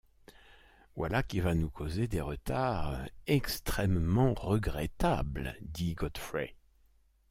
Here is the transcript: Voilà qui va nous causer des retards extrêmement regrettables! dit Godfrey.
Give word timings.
Voilà 0.95 1.21
qui 1.21 1.41
va 1.41 1.53
nous 1.53 1.69
causer 1.69 2.07
des 2.07 2.21
retards 2.21 3.05
extrêmement 3.27 4.33
regrettables! 4.33 5.55
dit 5.61 5.93
Godfrey. 5.93 6.55